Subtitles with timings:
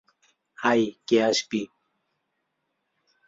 [0.57, 1.61] আয় কে আসবি!